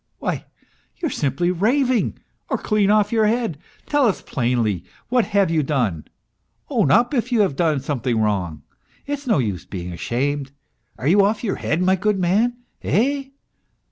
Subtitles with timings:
[0.17, 0.45] "Why,
[0.97, 2.17] you are simply raving,
[2.49, 3.59] or clean off your head!
[3.85, 6.05] Tell us plainly, what have you done?
[6.71, 8.63] Own up if you have done something wrong!
[9.05, 10.53] It's no use being ashamed!
[10.97, 13.25] Are you off your head, my good man, eh